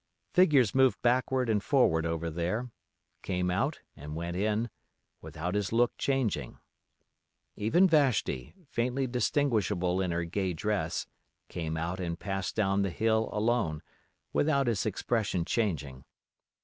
Figures 0.33 0.73
moved 0.73 0.99
backward 1.03 1.47
and 1.47 1.63
forward 1.63 2.07
over 2.07 2.31
there, 2.31 2.71
came 3.21 3.51
out 3.51 3.81
and 3.95 4.15
went 4.15 4.35
in, 4.35 4.71
without 5.21 5.53
his 5.53 5.71
look 5.71 5.95
changing. 5.95 6.57
Even 7.55 7.87
Vashti, 7.87 8.55
faintly 8.65 9.05
distinguishable 9.05 10.01
in 10.01 10.09
her 10.09 10.23
gay 10.25 10.53
dress, 10.53 11.05
came 11.49 11.77
out 11.77 11.99
and 11.99 12.17
passed 12.19 12.55
down 12.55 12.81
the 12.81 12.89
hill 12.89 13.29
alone, 13.31 13.83
without 14.33 14.65
his 14.65 14.87
expression 14.87 15.45
changing. 15.45 16.03